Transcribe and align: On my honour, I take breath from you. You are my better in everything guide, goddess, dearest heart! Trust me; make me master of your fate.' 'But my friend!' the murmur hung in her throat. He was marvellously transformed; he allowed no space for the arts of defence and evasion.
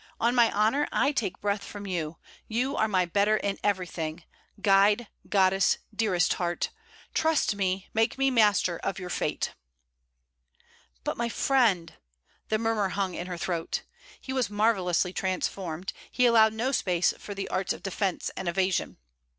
On 0.19 0.33
my 0.33 0.51
honour, 0.51 0.87
I 0.91 1.11
take 1.11 1.39
breath 1.41 1.63
from 1.63 1.85
you. 1.85 2.17
You 2.47 2.75
are 2.75 2.87
my 2.87 3.05
better 3.05 3.37
in 3.37 3.59
everything 3.63 4.23
guide, 4.59 5.07
goddess, 5.29 5.77
dearest 5.95 6.33
heart! 6.33 6.71
Trust 7.13 7.53
me; 7.55 7.87
make 7.93 8.17
me 8.17 8.31
master 8.31 8.79
of 8.79 8.97
your 8.97 9.11
fate.' 9.11 9.53
'But 11.03 11.17
my 11.17 11.29
friend!' 11.29 11.93
the 12.49 12.57
murmur 12.57 12.89
hung 12.89 13.13
in 13.13 13.27
her 13.27 13.37
throat. 13.37 13.83
He 14.19 14.33
was 14.33 14.49
marvellously 14.49 15.13
transformed; 15.13 15.93
he 16.09 16.25
allowed 16.25 16.53
no 16.53 16.71
space 16.71 17.13
for 17.19 17.35
the 17.35 17.47
arts 17.49 17.71
of 17.71 17.83
defence 17.83 18.31
and 18.35 18.49
evasion. 18.49 18.97